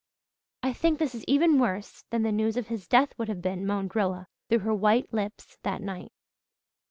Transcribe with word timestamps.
"I 0.63 0.73
think 0.73 0.97
this 0.97 1.13
is 1.13 1.23
even 1.27 1.59
worse 1.59 2.05
than 2.09 2.23
the 2.23 2.31
news 2.31 2.57
of 2.57 2.69
his 2.69 2.87
death 2.87 3.13
would 3.19 3.27
have 3.27 3.39
been," 3.43 3.67
moaned 3.67 3.95
Rilla 3.95 4.29
through 4.49 4.61
her 4.65 4.73
white 4.73 5.13
lips, 5.13 5.59
that 5.61 5.79
night. 5.83 6.11